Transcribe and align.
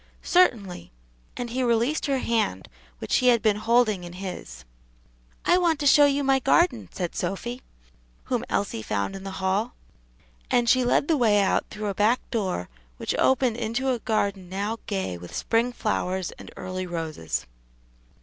"Certainly;" 0.23 0.91
and 1.37 1.51
he 1.51 1.61
released 1.61 2.07
her 2.07 2.17
hand, 2.17 2.67
which 2.97 3.17
he 3.17 3.27
had 3.27 3.43
been 3.43 3.57
holding 3.57 4.03
in 4.03 4.13
his. 4.13 4.65
"I 5.45 5.59
want 5.59 5.79
to 5.79 5.85
show 5.85 6.07
you 6.07 6.23
my 6.23 6.39
garden," 6.39 6.89
said 6.91 7.13
Sophy, 7.13 7.61
whom 8.23 8.43
Elsie 8.49 8.81
found 8.81 9.15
in 9.15 9.23
the 9.23 9.29
hall; 9.37 9.75
and 10.49 10.67
she 10.67 10.83
led 10.83 11.07
the 11.07 11.17
way 11.17 11.39
out 11.39 11.65
through 11.69 11.85
a 11.85 11.93
back 11.93 12.27
door 12.31 12.67
which 12.97 13.13
opened 13.19 13.57
into 13.57 13.91
a 13.91 13.99
garden 13.99 14.49
now 14.49 14.79
gay 14.87 15.19
with 15.19 15.35
spring 15.35 15.71
flowers 15.71 16.31
and 16.31 16.49
early 16.57 16.87
roses. 16.87 17.45